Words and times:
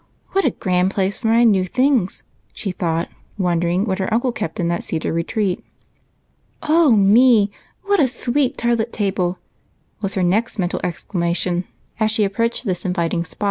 "What 0.31 0.45
a 0.45 0.49
grand 0.49 0.89
place 0.89 1.19
for 1.19 1.27
my 1.27 1.43
new 1.43 1.63
things," 1.63 2.23
she 2.53 2.71
thought, 2.71 3.07
wondering 3.37 3.85
what 3.85 3.99
her 3.99 4.11
uncle 4.11 4.31
kept 4.31 4.59
in 4.59 4.67
that 4.67 4.83
cedar 4.83 5.13
retreat." 5.13 5.63
Oh 6.63 6.89
me, 6.89 7.51
what 7.83 7.99
a 7.99 8.07
sweet 8.07 8.57
toilet 8.57 8.91
table!" 8.91 9.37
was 10.01 10.15
her 10.15 10.23
next 10.23 10.57
mental 10.57 10.81
exclamation, 10.83 11.65
as 11.99 12.09
she 12.09 12.23
approached 12.23 12.65
this 12.65 12.83
inviting 12.83 13.23
spot. 13.23 13.39